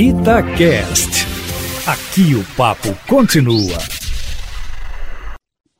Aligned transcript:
Itacast. 0.00 1.26
Aqui 1.84 2.32
o 2.36 2.44
papo 2.56 2.96
continua. 3.08 3.76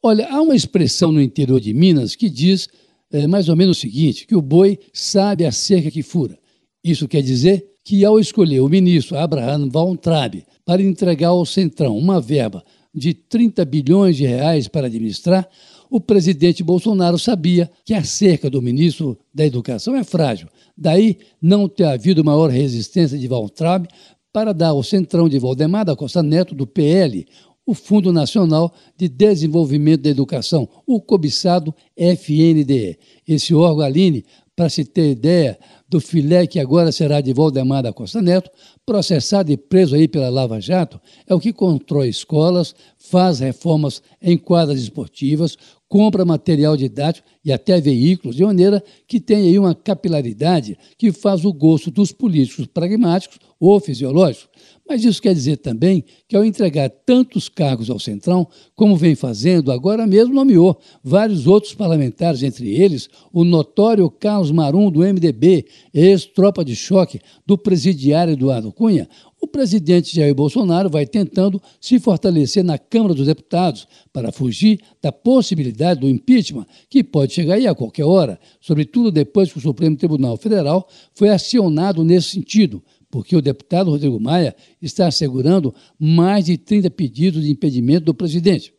Olha, 0.00 0.28
há 0.30 0.40
uma 0.40 0.54
expressão 0.54 1.10
no 1.10 1.20
interior 1.20 1.58
de 1.58 1.74
Minas 1.74 2.14
que 2.14 2.30
diz 2.30 2.68
é, 3.12 3.26
mais 3.26 3.48
ou 3.48 3.56
menos 3.56 3.76
o 3.76 3.80
seguinte: 3.80 4.24
que 4.24 4.36
o 4.36 4.40
boi 4.40 4.78
sabe 4.92 5.44
a 5.44 5.50
cerca 5.50 5.90
que 5.90 6.00
fura. 6.00 6.38
Isso 6.84 7.08
quer 7.08 7.22
dizer 7.22 7.66
que, 7.84 8.04
ao 8.04 8.20
escolher 8.20 8.60
o 8.60 8.68
ministro 8.68 9.18
Abraham 9.18 9.68
Traub 9.96 10.44
para 10.64 10.80
entregar 10.80 11.30
ao 11.30 11.44
Centrão 11.44 11.98
uma 11.98 12.20
verba 12.20 12.64
de 12.94 13.12
30 13.12 13.64
bilhões 13.64 14.16
de 14.16 14.24
reais 14.24 14.68
para 14.68 14.86
administrar, 14.86 15.48
o 15.90 16.00
presidente 16.00 16.62
Bolsonaro 16.62 17.18
sabia 17.18 17.70
que 17.84 17.94
a 17.94 18.04
cerca 18.04 18.48
do 18.48 18.62
ministro 18.62 19.18
da 19.32 19.44
Educação 19.44 19.94
é 19.96 20.04
frágil. 20.04 20.48
Daí 20.76 21.18
não 21.40 21.68
ter 21.68 21.84
havido 21.84 22.24
maior 22.24 22.50
resistência 22.50 23.18
de 23.18 23.28
Traub 23.54 23.86
para 24.32 24.52
dar 24.52 24.68
ao 24.68 24.82
Centrão 24.82 25.28
de 25.28 25.38
Valdemar 25.38 25.84
da 25.84 25.94
Costa 25.94 26.22
Neto, 26.22 26.54
do 26.54 26.66
PL, 26.66 27.26
o 27.66 27.74
Fundo 27.74 28.12
Nacional 28.12 28.72
de 28.96 29.08
Desenvolvimento 29.08 30.02
da 30.02 30.10
Educação, 30.10 30.68
o 30.86 31.00
cobiçado 31.00 31.74
FNDE. 31.96 32.98
Esse 33.26 33.54
órgão, 33.54 33.84
Aline, 33.84 34.24
para 34.56 34.68
se 34.68 34.84
ter 34.84 35.10
ideia 35.10 35.58
do 35.88 36.00
filé 36.00 36.46
que 36.46 36.58
agora 36.58 36.90
será 36.90 37.20
de 37.20 37.32
Valdemar 37.32 37.82
da 37.82 37.92
Costa 37.92 38.20
Neto, 38.20 38.50
processado 38.84 39.52
e 39.52 39.56
preso 39.56 39.94
aí 39.94 40.08
pela 40.08 40.28
Lava 40.28 40.60
Jato, 40.60 41.00
é 41.26 41.34
o 41.34 41.40
que 41.40 41.52
constrói 41.52 42.08
escolas, 42.08 42.74
faz 42.98 43.40
reformas 43.40 44.02
em 44.20 44.36
quadras 44.36 44.80
esportivas, 44.80 45.56
compra 45.88 46.24
material 46.24 46.76
didático 46.76 47.28
e 47.44 47.52
até 47.52 47.80
veículos, 47.80 48.34
de 48.34 48.44
maneira 48.44 48.82
que 49.06 49.20
tem 49.20 49.42
aí 49.42 49.58
uma 49.58 49.74
capilaridade 49.74 50.76
que 50.98 51.12
faz 51.12 51.44
o 51.44 51.52
gosto 51.52 51.90
dos 51.90 52.10
políticos 52.10 52.66
pragmáticos 52.66 53.38
ou 53.60 53.78
fisiológicos. 53.78 54.48
Mas 54.86 55.04
isso 55.04 55.22
quer 55.22 55.32
dizer 55.32 55.58
também 55.58 56.04
que, 56.28 56.36
ao 56.36 56.44
entregar 56.44 56.90
tantos 56.90 57.48
cargos 57.48 57.88
ao 57.88 57.98
Centrão, 57.98 58.46
como 58.74 58.96
vem 58.96 59.14
fazendo, 59.14 59.72
agora 59.72 60.06
mesmo 60.06 60.34
nomeou 60.34 60.78
vários 61.02 61.46
outros 61.46 61.74
parlamentares, 61.74 62.42
entre 62.42 62.68
eles 62.68 63.08
o 63.32 63.44
notório 63.44 64.10
Carlos 64.10 64.50
Marum, 64.50 64.90
do 64.90 65.00
MDB, 65.00 65.64
ex-tropa 65.92 66.64
de 66.64 66.74
choque 66.74 67.20
do 67.46 67.56
presidiário 67.56 68.32
Eduardo 68.32 68.72
Cunha, 68.72 69.08
o 69.40 69.46
presidente 69.46 70.16
Jair 70.16 70.34
Bolsonaro 70.34 70.88
vai 70.88 71.06
tentando 71.06 71.60
se 71.80 72.00
fortalecer 72.00 72.64
na 72.64 72.78
Câmara 72.78 73.14
dos 73.14 73.26
Deputados 73.26 73.86
para 74.12 74.32
fugir 74.32 74.80
da 75.02 75.12
possibilidade 75.12 76.00
do 76.00 76.08
impeachment, 76.08 76.66
que 76.88 77.04
pode 77.04 77.34
chegar 77.34 77.54
aí 77.54 77.66
a 77.66 77.74
qualquer 77.74 78.04
hora, 78.04 78.40
sobretudo 78.60 79.12
depois 79.12 79.52
que 79.52 79.58
o 79.58 79.60
Supremo 79.60 79.96
Tribunal 79.96 80.36
Federal 80.38 80.88
foi 81.14 81.28
acionado 81.28 82.02
nesse 82.02 82.30
sentido, 82.30 82.82
porque 83.10 83.36
o 83.36 83.42
deputado 83.42 83.90
Rodrigo 83.90 84.18
Maia 84.18 84.56
está 84.80 85.06
assegurando 85.06 85.74
mais 85.98 86.46
de 86.46 86.56
30 86.56 86.90
pedidos 86.90 87.44
de 87.44 87.50
impedimento 87.50 88.06
do 88.06 88.14
presidente. 88.14 88.72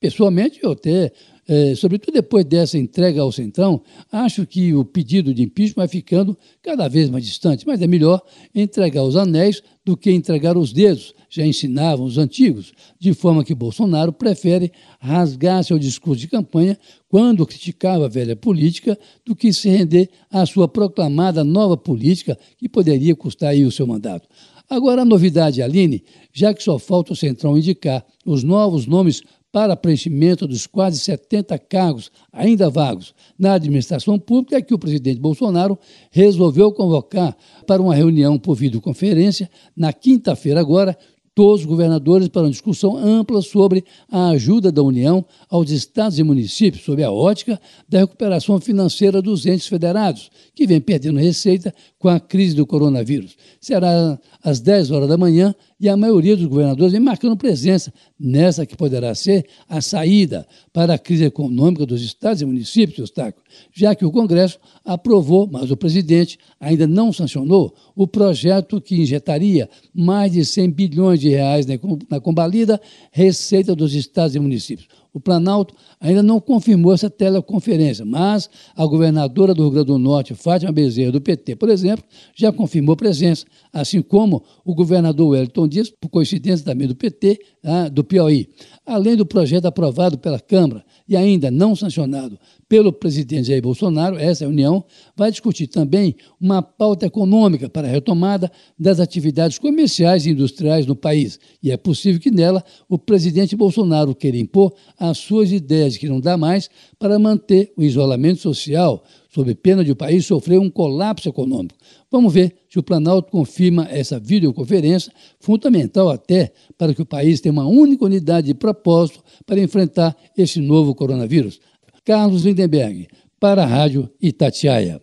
Pessoalmente, 0.00 0.60
eu 0.62 0.72
até 0.72 1.12
é, 1.54 1.74
sobretudo 1.74 2.14
depois 2.14 2.46
dessa 2.46 2.78
entrega 2.78 3.20
ao 3.20 3.30
Centrão, 3.30 3.82
acho 4.10 4.46
que 4.46 4.72
o 4.72 4.86
pedido 4.86 5.34
de 5.34 5.42
impeachment 5.42 5.82
vai 5.82 5.86
ficando 5.86 6.34
cada 6.62 6.88
vez 6.88 7.10
mais 7.10 7.26
distante, 7.26 7.66
mas 7.66 7.82
é 7.82 7.86
melhor 7.86 8.22
entregar 8.54 9.02
os 9.02 9.16
anéis 9.16 9.62
do 9.84 9.94
que 9.94 10.10
entregar 10.10 10.56
os 10.56 10.72
dedos, 10.72 11.14
já 11.28 11.44
ensinavam 11.44 12.06
os 12.06 12.16
antigos, 12.16 12.72
de 12.98 13.12
forma 13.12 13.44
que 13.44 13.54
Bolsonaro 13.54 14.14
prefere 14.14 14.72
rasgar 14.98 15.62
seu 15.62 15.78
discurso 15.78 16.22
de 16.22 16.28
campanha 16.28 16.78
quando 17.06 17.44
criticava 17.44 18.06
a 18.06 18.08
velha 18.08 18.34
política 18.34 18.98
do 19.22 19.36
que 19.36 19.52
se 19.52 19.68
render 19.68 20.08
à 20.30 20.46
sua 20.46 20.66
proclamada 20.66 21.44
nova 21.44 21.76
política 21.76 22.38
que 22.56 22.66
poderia 22.66 23.14
custar 23.14 23.50
aí 23.50 23.66
o 23.66 23.70
seu 23.70 23.86
mandato. 23.86 24.26
Agora, 24.72 25.02
a 25.02 25.04
novidade, 25.04 25.60
Aline, 25.60 26.02
já 26.32 26.54
que 26.54 26.62
só 26.62 26.78
falta 26.78 27.12
o 27.12 27.16
Centrão 27.16 27.58
indicar 27.58 28.02
os 28.24 28.42
novos 28.42 28.86
nomes 28.86 29.22
para 29.52 29.76
preenchimento 29.76 30.46
dos 30.46 30.66
quase 30.66 30.98
70 30.98 31.58
cargos 31.58 32.10
ainda 32.32 32.70
vagos 32.70 33.14
na 33.38 33.52
administração 33.52 34.18
pública 34.18 34.56
é 34.56 34.62
que 34.62 34.72
o 34.72 34.78
presidente 34.78 35.20
Bolsonaro 35.20 35.78
resolveu 36.10 36.72
convocar 36.72 37.36
para 37.66 37.82
uma 37.82 37.94
reunião 37.94 38.38
por 38.38 38.54
videoconferência 38.54 39.50
na 39.76 39.92
quinta-feira 39.92 40.58
agora 40.58 40.96
todos 41.34 41.60
os 41.60 41.66
governadores 41.66 42.28
para 42.28 42.42
uma 42.42 42.50
discussão 42.50 42.96
ampla 42.96 43.40
sobre 43.40 43.84
a 44.10 44.28
ajuda 44.30 44.70
da 44.70 44.82
União 44.82 45.24
aos 45.48 45.70
estados 45.70 46.18
e 46.18 46.22
municípios, 46.22 46.84
sob 46.84 47.02
a 47.02 47.10
ótica 47.10 47.60
da 47.88 48.00
recuperação 48.00 48.60
financeira 48.60 49.22
dos 49.22 49.46
entes 49.46 49.66
federados, 49.66 50.30
que 50.54 50.66
vem 50.66 50.80
perdendo 50.80 51.18
receita 51.18 51.74
com 51.98 52.08
a 52.08 52.20
crise 52.20 52.54
do 52.54 52.66
coronavírus. 52.66 53.36
Será 53.60 54.18
às 54.42 54.60
10 54.60 54.90
horas 54.90 55.08
da 55.08 55.16
manhã 55.16 55.54
e 55.80 55.88
a 55.88 55.96
maioria 55.96 56.36
dos 56.36 56.46
governadores 56.46 56.92
vem 56.92 57.00
marcando 57.00 57.36
presença 57.36 57.92
nessa 58.18 58.64
que 58.64 58.76
poderá 58.76 59.14
ser 59.14 59.46
a 59.68 59.80
saída 59.80 60.46
para 60.72 60.94
a 60.94 60.98
crise 60.98 61.24
econômica 61.24 61.84
dos 61.84 62.02
estados 62.02 62.40
e 62.40 62.44
municípios, 62.44 62.98
Eustáquio, 62.98 63.42
já 63.72 63.94
que 63.94 64.04
o 64.04 64.12
Congresso 64.12 64.58
aprovou, 64.84 65.48
mas 65.50 65.70
o 65.70 65.76
presidente 65.76 66.38
ainda 66.60 66.86
não 66.86 67.12
sancionou 67.12 67.74
o 67.96 68.06
projeto 68.06 68.80
que 68.80 69.00
injetaria 69.00 69.68
mais 69.92 70.32
de 70.32 70.44
100 70.44 70.70
bilhões 70.70 71.21
de 71.22 71.30
reais 71.30 71.66
na 72.10 72.20
combalida 72.20 72.80
receita 73.10 73.74
dos 73.74 73.94
estados 73.94 74.34
e 74.34 74.40
municípios. 74.40 74.88
O 75.14 75.20
Planalto 75.20 75.74
ainda 76.00 76.22
não 76.22 76.40
confirmou 76.40 76.92
essa 76.92 77.10
teleconferência, 77.10 78.02
mas 78.04 78.48
a 78.74 78.86
governadora 78.86 79.52
do 79.52 79.62
Rio 79.62 79.70
Grande 79.70 79.86
do 79.88 79.98
Norte, 79.98 80.34
Fátima 80.34 80.72
Bezerra, 80.72 81.12
do 81.12 81.20
PT, 81.20 81.56
por 81.56 81.68
exemplo, 81.68 82.02
já 82.34 82.50
confirmou 82.50 82.96
presença, 82.96 83.44
assim 83.72 84.00
como 84.00 84.42
o 84.64 84.74
governador 84.74 85.28
Wellington 85.28 85.68
Dias, 85.68 85.90
por 85.90 86.08
coincidência 86.08 86.64
também 86.64 86.88
do 86.88 86.96
PT, 86.96 87.38
ah, 87.62 87.88
do 87.90 88.02
Piauí. 88.02 88.48
Além 88.84 89.14
do 89.14 89.24
projeto 89.24 89.66
aprovado 89.66 90.18
pela 90.18 90.40
Câmara 90.40 90.84
e 91.08 91.16
ainda 91.16 91.52
não 91.52 91.76
sancionado 91.76 92.36
pelo 92.68 92.92
presidente 92.92 93.46
Jair 93.46 93.62
Bolsonaro, 93.62 94.18
essa 94.18 94.44
reunião 94.44 94.84
vai 95.16 95.30
discutir 95.30 95.68
também 95.68 96.16
uma 96.40 96.60
pauta 96.60 97.06
econômica 97.06 97.68
para 97.68 97.86
a 97.86 97.90
retomada 97.90 98.50
das 98.76 98.98
atividades 98.98 99.56
comerciais 99.56 100.26
e 100.26 100.30
industriais 100.30 100.84
no 100.84 100.96
país. 100.96 101.38
E 101.62 101.70
é 101.70 101.76
possível 101.76 102.20
que 102.20 102.30
nela 102.30 102.64
o 102.88 102.98
presidente 102.98 103.54
Bolsonaro 103.54 104.16
queira 104.16 104.36
impor 104.36 104.74
as 104.98 105.18
suas 105.18 105.52
ideias 105.52 105.96
que 105.96 106.08
não 106.08 106.18
dá 106.18 106.36
mais 106.36 106.68
para 106.98 107.20
manter 107.20 107.72
o 107.76 107.82
isolamento 107.82 108.40
social, 108.40 109.04
sob 109.32 109.54
pena 109.54 109.82
de 109.84 109.92
o 109.92 109.96
país 109.96 110.26
sofrer 110.26 110.58
um 110.58 110.68
colapso 110.68 111.28
econômico. 111.28 111.74
Vamos 112.10 112.34
ver 112.34 112.54
se 112.68 112.78
o 112.78 112.82
Planalto 112.82 113.30
confirma 113.30 113.88
essa 113.90 114.20
videoconferência, 114.20 115.12
fundamental 115.40 116.10
até 116.10 116.52
para 116.76 116.92
que 116.92 117.00
o 117.00 117.06
país 117.06 117.40
tenha 117.40 117.52
uma 117.52 117.66
única 117.66 118.04
unidade 118.04 118.48
de 118.48 118.54
propósito 118.54 119.22
para 119.46 119.60
enfrentar 119.60 120.16
esse 120.36 120.60
novo 120.60 120.94
coronavírus. 120.94 121.60
Carlos 122.04 122.44
Lindenberg, 122.44 123.08
para 123.40 123.62
a 123.62 123.66
Rádio 123.66 124.10
Itatiaia. 124.20 125.00